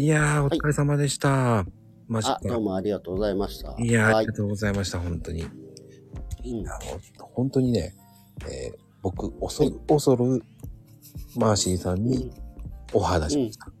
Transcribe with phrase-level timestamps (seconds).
[0.00, 1.66] いやー、お疲れ様でした。
[2.08, 2.48] マジかあ、。
[2.48, 3.76] どうもありがとうございました。
[3.78, 4.32] いやー、あはいりが。
[4.32, 5.42] とうございました、本当に。
[5.42, 6.78] うんあ
[7.18, 7.94] の、本当にね、
[8.50, 10.42] えー僕、恐る、恐る、
[11.36, 12.30] マーシーさんに
[12.94, 13.72] お話しました。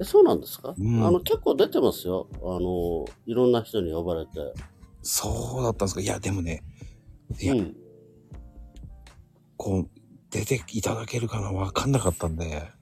[0.00, 2.26] えそうなんですか、うんあの、結構出てますよ。
[2.42, 4.32] あの、いろんな人に呼ばれて。
[5.00, 6.00] そうだったんですか？
[6.00, 6.64] いや、でもね、
[7.40, 7.76] いや、うん。
[9.56, 9.88] こう、
[10.30, 12.76] 出ていただけるかなわかんなかったんで。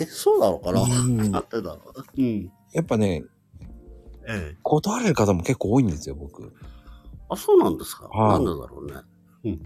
[0.00, 2.04] え、そうなのかな、うんなんでだろう？
[2.16, 2.52] うん。
[2.72, 3.24] やっぱね、
[4.26, 4.56] ええ。
[4.62, 6.52] 断られる方も結構多いんですよ、僕。
[7.30, 8.94] あ、そうなんですか、はいなんでだろうね。
[9.44, 9.58] うん。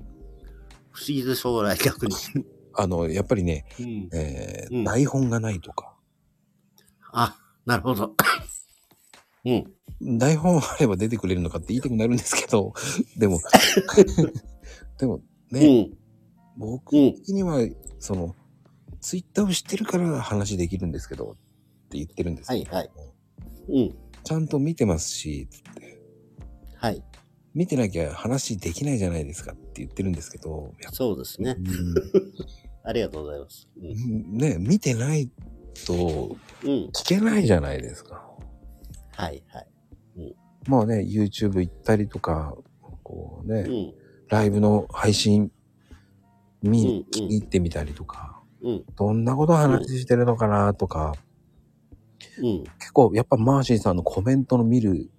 [0.91, 2.15] 不思議でしょうがない、逆に。
[2.75, 4.09] あの、やっぱりね、うん。
[4.13, 5.95] えーうん台本がないとか、
[7.13, 7.37] あ、
[7.67, 8.15] なるほど。
[9.45, 10.19] うん。
[10.19, 12.73] 台本あれば出てくれるのかって言いたくなるんですけど、
[13.19, 13.41] でも、
[14.99, 15.99] でもうね、ん。
[16.57, 17.15] 僕うん。
[17.15, 17.59] 的には、
[17.99, 18.35] その、
[19.03, 21.35] ツイッターを知ってるから話できるんですけど、っ
[21.91, 22.91] て言ってるんですけど、はい
[23.69, 23.97] うん。
[24.25, 26.01] ちゃんと見てますし、つって、
[26.77, 27.03] はい。
[27.53, 31.57] 見てなきゃ話できないじゃないですかって言ってるんですけど、そうですね。
[32.85, 33.69] ありがとうございます。
[33.77, 33.87] う。
[33.87, 35.31] うんんね、見てない
[35.85, 36.69] とうん。
[36.69, 38.25] 聞けないじゃないですか。
[39.11, 39.67] はい、はい。
[40.67, 42.57] まあね、YouTube 行ったりとか、
[43.03, 43.95] こうね、うん。
[44.29, 45.51] ライブの配信
[46.63, 48.85] 見にうんうん行ってみたりとか、うん。
[48.97, 51.15] どんなこと話してるのかなとか、
[52.39, 52.65] うん。
[52.79, 55.11] 結構やっぱマーシーさんのコメントの見る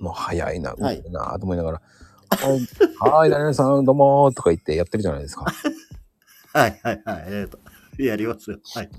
[0.00, 1.82] の早いな、はいなと思いながら、
[2.30, 5.44] はい、はい、何々さんどうもーとか言ってやってるじゃないですか。
[6.54, 7.24] はい、はい、はい。
[7.28, 7.58] えっと、
[7.98, 8.58] やりますよ。
[8.74, 8.90] はい。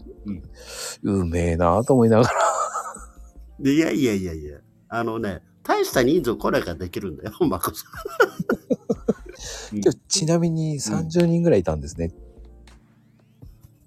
[1.03, 2.29] うめえなと思いながら。
[3.59, 7.85] でいやいやいやいや、あのね、大した人数来ないからできるんだよ、まこさ
[9.73, 9.81] ん。
[10.07, 12.13] ちなみに30人ぐらいいたんですね。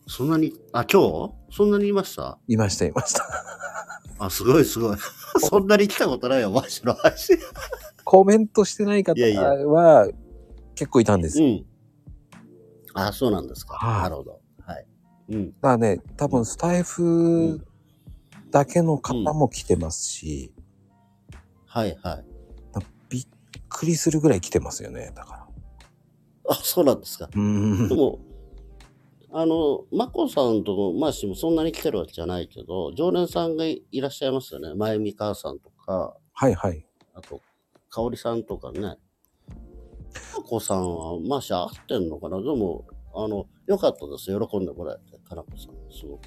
[0.06, 1.02] そんなに、あ、今
[1.50, 1.56] 日？
[1.56, 2.38] そんなにいました？
[2.46, 3.24] いました、いました。
[4.18, 4.96] あ、すごいすごい。
[5.40, 7.38] そんなに来たことないよ、マジの話。
[8.04, 10.08] コメントしてない方いやいやは
[10.74, 11.46] 結構いたんですよ。
[11.46, 11.66] うん。
[12.94, 13.74] あ、そうなんですか。
[13.74, 14.40] はいなるほど。
[14.60, 14.86] はい。
[15.30, 15.46] うん。
[15.50, 17.60] だからね、多分スタイフ
[18.50, 20.52] だけの方も来てますし、
[21.66, 22.24] はいはい。
[23.10, 23.26] びっ
[23.68, 25.46] くりするぐらい来てますよね、だから。
[26.48, 27.26] あ、そうなんですか。
[27.26, 27.40] うー
[27.86, 27.88] ん。
[27.88, 28.20] でも、
[29.38, 34.72] あの、まこさんとも、まあしもそんなに来てるわけじゃないけど、常連さんがいらっしゃいますよね。
[34.74, 36.86] まゆみ母さんとか、はいはい。
[37.12, 37.42] あと、
[37.90, 38.80] かおりさんとかね。
[38.80, 38.96] ま
[40.42, 42.38] こさんは、まあし合ってんのかな。
[42.38, 44.26] でも、あの、よかったです。
[44.26, 45.92] 喜んでもらえて、かなこさん。
[45.94, 46.22] すごく。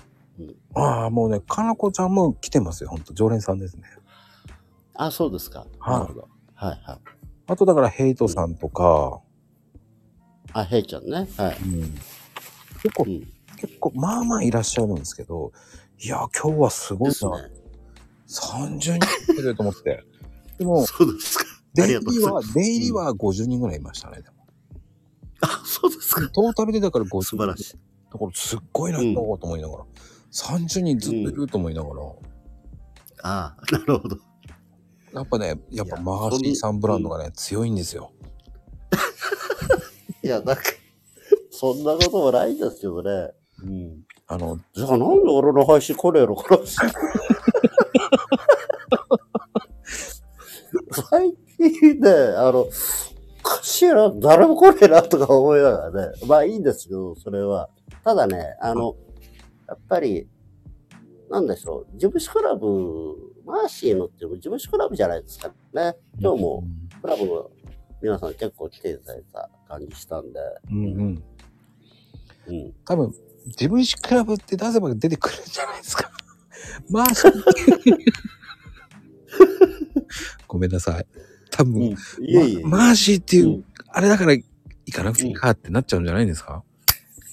[0.75, 3.15] ああ、もうね、かなこちゃんも来てますよ、ほんと。
[3.15, 3.85] 常連さんですね。
[4.93, 5.65] あ、そうですか。
[5.79, 6.27] はいなるほど。
[6.53, 6.99] はいはい。
[7.47, 9.19] あとだから、ヘイトさんとか、
[10.53, 11.27] あ、へいちゃんね。
[11.37, 11.57] はい。
[11.63, 11.95] うん、
[12.81, 13.28] 結構う、ん。
[13.57, 15.51] 結構、まあまあいらっしゃるんですけど、
[16.01, 17.50] いや、今日はすごいですねな。。
[18.28, 20.03] 30人来てると思って。
[20.57, 21.45] でも、そうですか。
[21.45, 22.41] あ出り入りは。
[22.53, 24.47] 出入りは50人ぐらいいましたね、でも。
[25.41, 26.29] あ、そうですか。
[26.29, 27.73] トータルでだから50素晴らしい。
[28.12, 29.85] だからすっごいな、うんと思いながら。
[30.31, 31.95] 30人ずっといると思いながら。
[33.22, 34.18] ああ、なるほど。
[35.13, 38.12] やっぱね、やっぱマーシーさんブランドがね、強いんですよ。
[40.23, 40.62] いや、なんか、
[41.59, 43.33] そんなこともないんですけどね。
[43.61, 44.05] うん。
[44.27, 46.63] あの、じゃあなんで俺の配信来ねえのかな
[51.09, 52.69] 最近ね、あの、お
[53.43, 56.13] かしいな、誰も来ねえなとか思いながらね。
[56.27, 57.69] まあいいんですけど、それは。
[58.05, 58.95] ただね、あの、
[59.67, 60.29] やっぱり、
[61.29, 62.67] なんでしょう、事務所クラブ、
[63.45, 65.97] マーシーのっていう事務所クラブじゃないですかね。
[66.21, 66.63] 今日も
[67.01, 67.51] クラブの
[68.01, 70.39] 皆さん結構来ていただいた感じしたんで、
[70.71, 71.23] うんうん。
[72.49, 72.73] うん。
[72.85, 73.13] 多分、
[73.47, 76.11] 自分史クラブって出せば出てくるんじゃないですか。
[76.89, 77.33] マーシー。
[80.47, 81.05] ごめんなさい。
[81.51, 81.95] 多分、うん、い
[82.38, 82.63] えいえ。
[82.63, 84.45] まマーシーっていう、うんあれだから行
[84.93, 86.63] かなくていいかってなっちゃうんじゃないですか、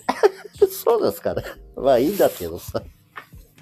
[0.85, 1.43] そうですかね。
[1.77, 2.83] まあいいんだけどさ。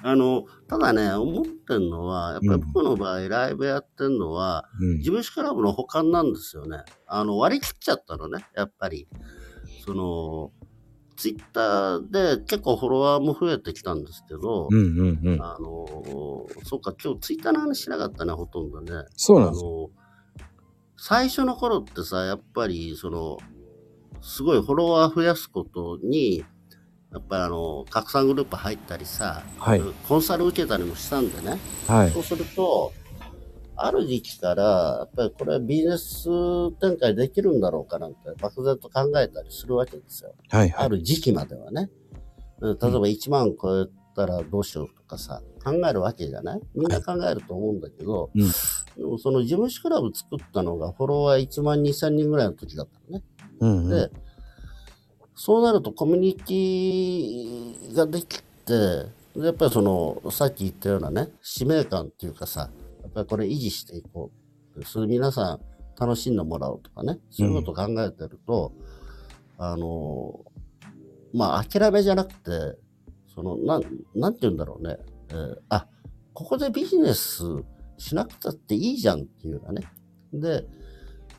[0.06, 5.04] あの、ただね、思ってんのは、やっぱり僕の場合、ライブやってんのは、うん事。
[5.04, 6.78] 務所クラブの保管なんですよね。
[7.06, 9.08] あの、割り切っちゃったのね、やっぱり。
[9.84, 10.52] その、
[11.16, 15.42] ツイッターで結構フォロワーも増えてきたんですけど、うんうんうん。
[15.42, 18.92] あの、そっか、今日ツイッターの話しなかったね、ほとんどね。
[18.92, 19.70] あそうなんですよ。
[19.70, 19.90] の、
[20.96, 23.38] 最初の頃ってさ、やっぱり、その、
[24.20, 26.44] すごいフォロワー増やすことに、
[27.12, 29.82] やっぱりあの、拡散グループ入ったりさ、はい。
[30.08, 31.58] コンサル受けたりもしたんでね。
[31.86, 32.10] はい。
[32.10, 32.92] そうすると、
[33.76, 34.62] ある時期から、
[35.00, 36.24] やっぱりこれはビジネス
[36.80, 40.34] 展開できるんだろうかなんて、漠然と考えたりするわけですよ。
[40.50, 40.70] はい。
[40.70, 40.86] はい。
[40.86, 41.90] ある時期まではね。
[42.60, 43.86] うん例えば1万超えっ
[44.16, 46.60] たらどうしようとかさ、考えるわけじゃない？
[46.74, 48.42] みんな考えると思うんだけど、うん
[48.96, 53.24] でもその事務所クラブ作ったのがフォロワー1万2千人ぐらいの時だったのね。
[53.58, 53.90] うんうん。
[53.90, 54.10] で、
[55.34, 58.44] そうなるとコミュニティができて、
[59.36, 62.70] でやっぱりその、さっき言ったようなね、使命感っていうかさ、
[63.04, 64.30] やっぱりこれ維持していこ
[64.76, 64.84] う。
[64.84, 65.60] それ皆さん
[66.00, 68.72] 楽しんでもらおうとかね、そういうことを考えてると、
[69.58, 70.40] あの、
[71.32, 72.76] まあ諦めじゃなくて、
[73.32, 73.82] その、なん、
[74.14, 74.96] なんて言うんだろうね、
[75.30, 75.86] えーあ、
[76.32, 77.42] ここでビジネス
[77.98, 79.86] しなくたっていいじゃんっていうようなね。
[80.32, 80.66] で、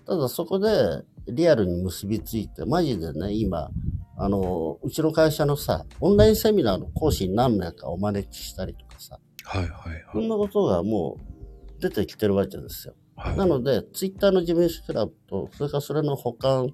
[0.06, 3.70] ただそこでリアルに結びついて、マジでね、今、
[4.18, 9.72] あの、うちの会社のさ、オンラインセミナーの講師に何名かお招きしたりとかさ、はいはい
[10.12, 10.26] こはい。
[10.26, 11.35] んなことがもう
[11.80, 12.96] 出てきてるわけですよ。
[13.16, 16.74] はい、なので、ツイッターの事務所クラブと、それからそれの保管、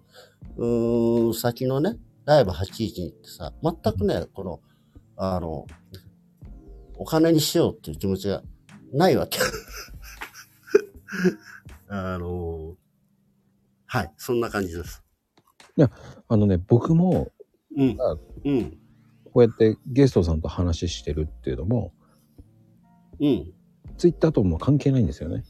[0.57, 4.59] うーん、先のね、ライブ812ってさ、全くね、この、
[5.17, 5.65] あの、
[6.95, 8.43] お金にしようっていう気持ちが
[8.93, 9.39] ないわけ。
[11.89, 12.75] あの、
[13.85, 15.03] はい、そんな感じです。
[16.27, 17.31] あのね、僕も、
[17.75, 18.17] うんあ。
[18.45, 18.77] うん。
[19.25, 21.93] こうやってゲストさんと話してるっていうのも、
[23.19, 23.53] うん。
[24.01, 25.43] ツイッターとも関係ないんですよね。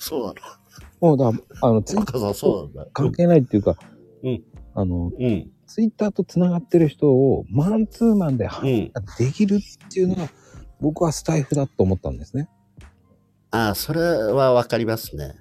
[0.00, 0.34] そうな
[1.00, 1.30] もうだ、
[1.62, 2.04] あの、ツイの。
[2.04, 2.90] ッ若さん、そうなんだ。
[2.92, 3.76] 関係ないっていうか、
[4.24, 4.42] うん
[4.74, 5.48] あの、うん。
[5.68, 8.50] ツイッターと繋がってる人をマンツーマンで。
[9.16, 10.28] できるっていうのが、
[10.80, 12.48] 僕はスタイフだと思ったんですね。
[13.52, 15.36] ああ、それはわかりますね。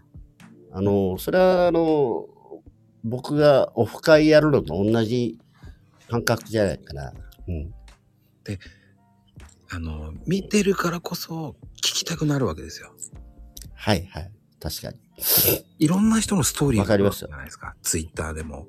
[0.71, 2.27] あの、それはあの、
[3.03, 5.39] 僕がオフ会やるのと同じ
[6.07, 7.13] 感覚じゃないかな。
[7.47, 7.73] うん。
[9.71, 12.91] あの、見てるからこそ聞きたくなるわけですよ。
[13.75, 14.31] はいはい。
[14.59, 14.97] 確かに。
[15.79, 17.75] いろんな人のストーリーわかりますよじゃないですか。
[17.81, 18.67] ツイッターでも。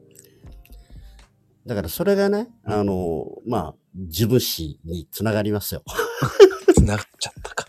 [1.67, 5.83] だからそれがね、あの、まあ、自分史につながりますよ。
[6.75, 7.67] 繋がっちゃったか。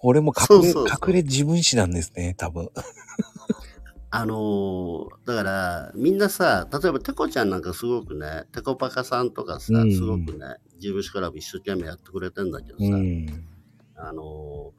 [0.00, 2.70] 俺も隠れ、そう隠れ自分史なんですね、多分。
[4.10, 13.26] あのだから、みんなさ、例えばテコちゃんなんかすごくね、テコパカさんとかさ、うんすごくね、自分史クラブ一生懸命やってくれてんだけどさ、うん。
[13.96, 14.72] あの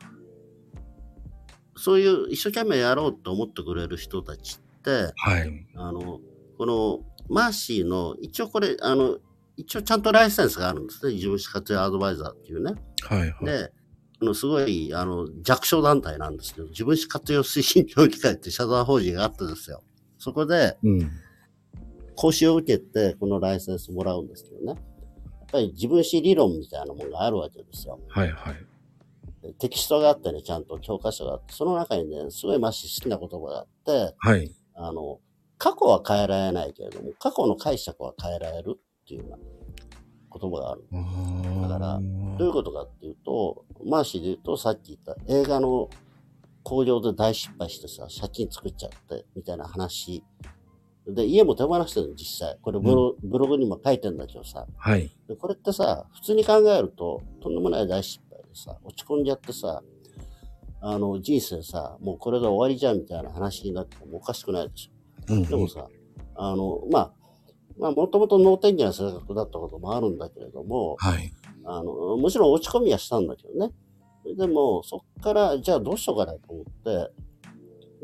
[1.75, 5.67] そういう一生懸命やろうと思ってくれる人たちって、はい。
[5.75, 6.19] あの、
[6.57, 6.99] この
[7.29, 9.17] マーシーの、一応これ、あの、
[9.57, 11.13] 一応ちゃんとライセンスがあるんですね。
[11.13, 12.73] 自分史活用アドバイザーっていうね。
[13.01, 13.45] はいはい。
[13.45, 13.71] で、
[14.19, 19.83] あのすごい、あの、弱小団体なんですけど、自分史活用推進協議会って社団法人があってですよ。
[20.17, 21.11] そこで、うん。
[22.15, 24.81] 講習を受けて、このライセンスもらうんですけどね。
[25.47, 27.99] やっぱり自分史理論みたいなものがあるわけですよ。
[28.09, 29.53] はいはい。
[29.59, 34.53] テキストがあってね、ちゃんと教科書があって、その中にね、すごいマッシー好きな言葉があって、はい。
[34.75, 35.19] あの、
[35.57, 39.37] 過去は変えられないけれども、過去の解釈は変えられるっていうような
[40.39, 40.83] 言葉がある。
[41.61, 41.99] だから
[42.37, 45.89] どういうことかっていうと、マーシーで言うと、さっき言った映画の
[46.63, 50.23] 興行で大失敗してさ、借金作っちゃって、みたいな話。
[51.07, 52.57] で、家も手放してるの、実際。
[52.61, 54.65] これブロ,、ブログにも書いてんだけどさ。
[54.77, 55.09] はい。
[55.27, 59.81] でこれってさ、普通に考えると、とんでもない大失敗でさ、落ち込んじゃってさ、
[60.81, 65.33] あの、人生さ、もうこれが終わりじゃんみたいな話になってもおかしくないでしょ。
[65.33, 65.87] うんでもさ、
[66.35, 67.13] あの、まあ、
[67.79, 71.31] まあ、もともと脳天気な性格だったこともあるんだけれども、はい。
[71.63, 73.71] あの、もちろん落ち込みはしたんだけどね。
[74.37, 77.11] でも、そっから、じゃあどうしようかなと思って、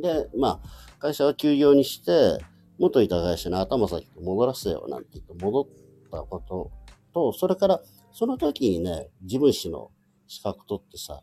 [0.01, 2.43] で、まあ、会社は休業にして、
[2.79, 5.65] 元いた会社に頭先戻らせよなんて言って戻っ
[6.11, 6.71] たこと
[7.13, 9.91] と、それから、その時にね、自分史の
[10.27, 11.21] 資格取ってさ、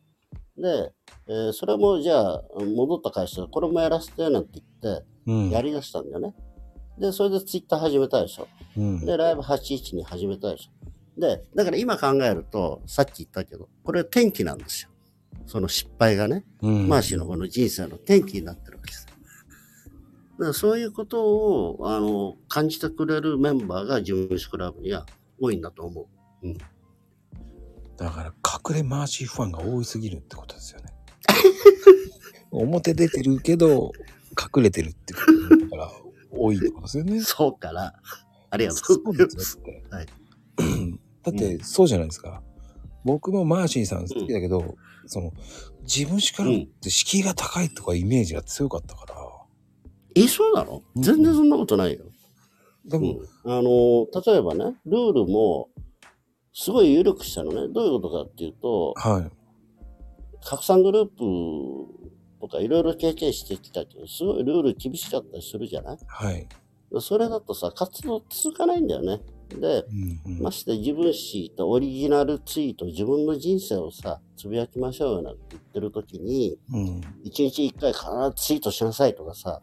[0.57, 0.92] で、
[1.28, 2.42] えーそれもじゃあ、
[2.76, 5.50] 戻った会社、これもやらせてなんて言って、うん。
[5.50, 6.35] やり出したんだよね。
[6.99, 8.49] で、それでツイッター始めたでしょ。
[8.76, 9.04] うん。
[9.04, 11.21] で、ライブ81に始めたでしょ。
[11.21, 14.90] で、だから今考えると、さっき言ったけど、これ転機なんですよ。
[15.47, 16.88] その失敗がね、うん。
[16.88, 19.07] マーシーのこの人生の転機になってるわけです。
[20.40, 25.04] だからそういうことを、あの、感じてくれるメンバーが自分史クラブには
[25.38, 26.09] 多いんだと思
[26.42, 26.54] う。
[27.99, 28.32] だから、
[28.73, 30.87] 隠れマーシーファンが多すぎるってことですよね。
[32.50, 33.92] 表出てるけど、
[34.56, 35.20] 隠れてるってこ
[35.50, 35.92] とだから、
[36.30, 37.20] 多いってことですよね。
[37.20, 37.92] そうかな。
[38.49, 39.35] ありがとそううございま。
[39.35, 39.94] ですすよ って。
[39.94, 40.06] はい
[41.23, 42.42] だって、そうじゃないですか。
[43.04, 45.32] 僕もマーシーさん好きだけど、その、
[45.82, 49.29] 自分しかうんって敷居が高いとかイメージが強かったから。
[50.14, 50.83] え、そうなの？
[50.95, 52.05] うん全然そんなことないよ。
[52.85, 55.69] でも、うん、あの、例えばね、ルールも、
[56.52, 57.73] すごい緩くしたのね。
[57.73, 59.31] どういうことかっていうと、はい。
[60.45, 61.19] 拡散グループ
[62.40, 65.99] とかいろいろ経験してきたけど、すごいルール厳しかったりするじゃない？
[66.07, 66.49] はい。
[67.00, 69.21] それだとさ、活動続かないんだよね。
[69.50, 69.85] で、
[70.26, 77.00] うんうんまして自分史とオリジナルツイート、自分の人生をさ、つぶやきましょうよなんて言ってる時に、うん。
[77.23, 78.05] 一日一回必
[78.37, 79.61] ずツイートしなさいとかさ、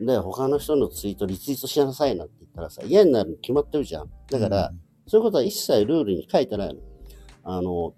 [0.00, 4.10] で、他の人のツイートリツイートしなさいなんて言ったらさ、嫌になるに決まってるじゃん。
[4.30, 4.72] だから、
[5.06, 6.80] そういうことは一切ルールに書いてないの。
[7.42, 7.94] あの、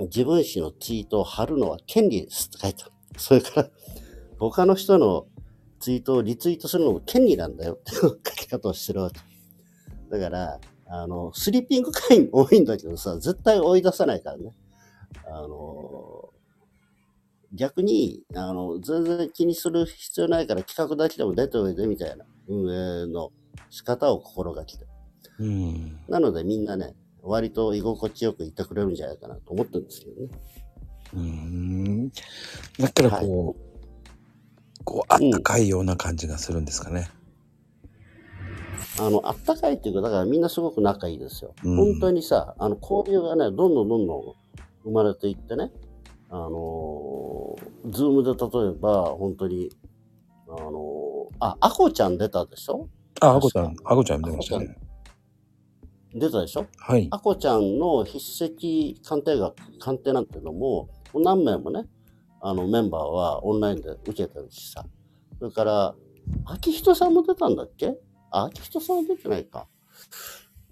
[0.00, 2.92] 自分史のツイートを貼るのは権利ですって書いてある。
[3.16, 3.68] それから、
[4.38, 5.26] 他の人の
[5.78, 9.20] ツイートをリツイートするのも権利なんだよってい う書き方をしてるわけ。
[10.10, 14.52] だから、あの、スリーピング会員多いんだけどさ、絶対追い出さないからね。
[15.24, 16.21] あの、
[17.52, 23.30] 逆に、あの、全然気にする必要ないから企画だけでも出ておいでみたいな運営の
[23.70, 24.90] 仕方を心がけてる。
[25.40, 26.00] うん。
[26.08, 30.28] なのでみんなね、割と居心地よくいてくれるんじゃないかなと思ってるんですけどね。
[31.14, 32.08] うん。
[32.10, 37.10] だからこう、こう、あったかいような感じがするんですかね。
[38.98, 41.54] あの、あったかいっていうか、だからみんなすごく仲いいですよ。
[41.64, 44.34] うん本当にさ、あの、交流がね、どんどんどんどん
[44.84, 45.70] 生まれていってね、
[46.34, 49.68] あのー、ズームで例えば、本当に、
[50.48, 52.88] あのー、あ、アコちゃん出たでしょ？
[53.20, 54.74] あ、あこちゃん、あこちゃん出ましたね。
[56.14, 56.64] 出たでしょ？
[56.78, 57.06] はい。
[57.10, 61.84] アコちゃんの筆跡鑑定学、鑑定なんていうのも、何名もね、
[62.40, 64.86] あのメンバーはオンラインで受けてるしさ。
[65.38, 65.94] それから、
[66.46, 67.94] 秋人さんも出たんだっけ？
[68.30, 69.68] あ、秋人さんは出てないか。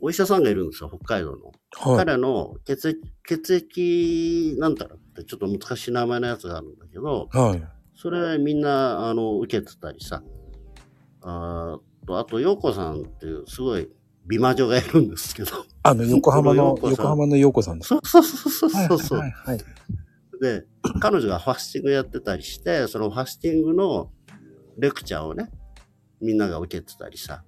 [0.01, 1.53] お医者さんがいるんですよ、北海道の。
[1.93, 2.07] はい。
[2.07, 7.63] 彼の血液、血液なんたらってちょっと難しい名前のやつがあるんだけど、はい。
[7.95, 10.23] それみんな、あの、受けてたりさ。
[11.23, 13.89] あーと、あと、陽子さんっていうすごい
[14.27, 15.51] 美魔女がいるんですけど。
[15.83, 17.89] あの、横浜の、 横浜の陽子さんです。
[17.89, 19.19] そうそうそうはいそうそう。
[19.19, 19.59] はいはい。
[20.41, 20.65] で、
[21.01, 24.11] 彼女がファスティングやってたりして、そのファスティングの
[24.79, 25.51] レクチャーをね、
[26.21, 27.45] みんなが受けてたりさ。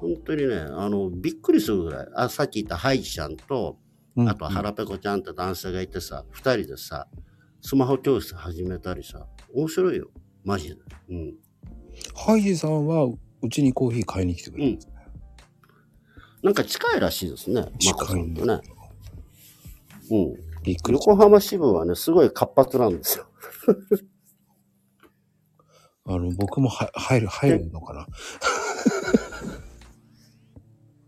[0.00, 2.08] 本当にね、あの、びっくりするぐらい。
[2.16, 3.78] あ、さっき言ったハイジちゃんと、
[4.16, 7.06] うんあと腹ペコちゃんって男性がいてさ、二人でさ、
[7.60, 10.08] スマホ教室始めたりさ、面白いよ。
[10.44, 10.76] マジで。
[11.10, 11.34] うん。
[12.14, 14.94] ハイジさんは、うちにコーヒー買いに来てくれるんですね。
[16.42, 17.60] なんか近いらしいですね。
[17.60, 18.60] マコさんとね。
[20.10, 20.34] うん。
[20.62, 23.26] びっくりし横浜支部はね、すごい活発なんですよ。
[26.04, 28.06] あの、僕もは入る、入るのかな？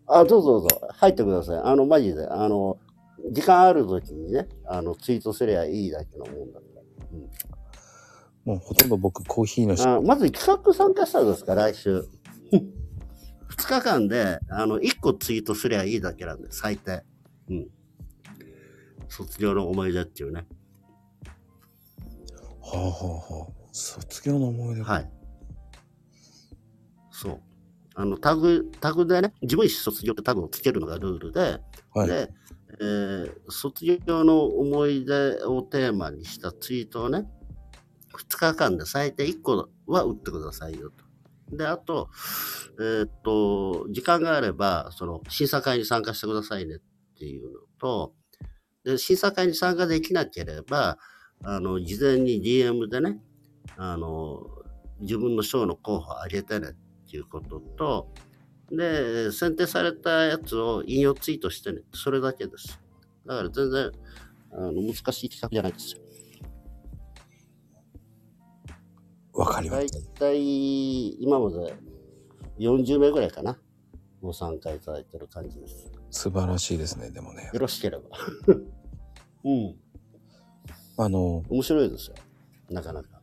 [0.20, 0.80] あ、どうぞどうぞ。
[0.92, 1.58] 入ってください。
[1.58, 2.26] あの、マジで。
[2.26, 2.78] あの、
[3.30, 6.64] 時間ある時にね、あの、ツイートすりゃいいだけのもんだか
[8.44, 9.94] もうほとんど僕コーヒーのし、ら。
[9.94, 12.06] あまず企画参加者ですか、来週。
[12.52, 17.02] 2日間で、あの、1個ツイートすりゃいいだけなんで、最低。
[17.48, 17.68] うん。
[19.08, 20.46] 卒業の思い出っていうね。
[22.60, 23.52] はあはあはあ。
[23.72, 24.82] 卒業の思い出。
[24.82, 25.10] はい。
[27.10, 27.40] そう。
[27.94, 31.60] あの、タグ、タグでね、自分史卒業ってタグをつけるのがルールで、
[31.94, 32.08] はい。
[32.08, 32.30] で、
[32.80, 37.28] えー卒業の思い出をテーマにしたツイートをね、
[38.14, 41.56] 2日間で最低1個は打ってくださいよと。
[41.56, 42.08] で、あと、
[42.78, 46.78] えーっと、時間があれば、その、審査会に参加してくださいねっ
[47.18, 48.14] ていうのと、
[48.84, 50.98] で、審査会に参加できなければ、
[51.42, 53.20] あの、事前に DM でね、
[53.76, 54.46] あの、
[55.00, 58.08] 自分の賞の候補をあげてねっていうことと、
[58.70, 61.82] で、選定されたやつを引用ツイートしてね。
[61.92, 62.80] それだけです。
[63.26, 63.92] だから全然、
[64.52, 66.00] あの、難しい企画じゃないですよ。
[69.32, 70.20] わかりました。
[70.20, 71.74] たい、今まで
[72.58, 73.58] 40名ぐらいかな。
[74.22, 75.90] ご参加いただいてる感じです。
[76.10, 77.50] 素晴らしいですね、でもね。
[77.52, 78.04] よろしければ。
[79.44, 79.76] うん。
[80.96, 82.14] あの、面白いですよ。
[82.70, 83.20] なかなか。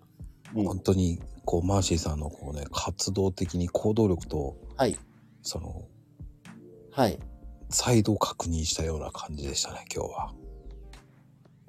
[0.55, 4.97] うん本当に、こう、マーシーさんのこうね、活動的に行動力と、はい。
[5.41, 5.87] その、
[6.91, 7.19] はい。
[7.69, 10.33] 再度確認したような感じでしたね、今日は。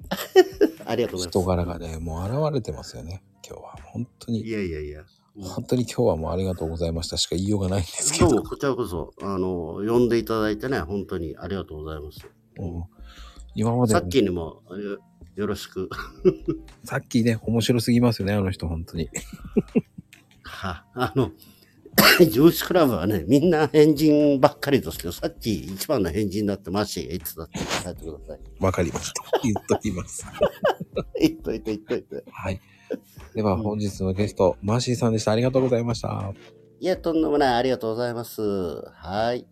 [0.85, 1.39] ありがとうございます。
[1.39, 3.75] 人柄がね、もう現れてますよね、今日は。
[3.85, 5.03] 本当いに、やいやいや。
[5.41, 8.49] 本当に今日はもうありがとうございましたしか言いようがないんですけどどうも、。
[8.49, 12.27] こちらこそ、あの、呼んでいただいてね、本当にありがとうございます。
[12.59, 12.83] うん
[13.55, 14.99] 今までさっきにもよ
[15.35, 15.89] よろしく。
[16.83, 19.09] さっきね、面白すぎますよね、あの人、本当に。
[20.43, 21.31] は、あの、
[22.31, 28.39] 上司クラブはね、みんな変人ばっかりですけど、さっき一番の変人だってマッシーが言ってたって伝えてください。
[28.59, 29.39] わかりました。
[29.43, 30.25] 言っときます。
[31.19, 32.23] 言っといて言っといて。
[32.31, 32.61] はい。
[33.33, 35.31] では、本日のゲスト、マーシーさんでした。
[35.31, 36.33] ありがとうございました。
[36.79, 37.53] いや、とんでもない。
[37.55, 38.41] ありがとうございます。
[38.41, 39.47] はい。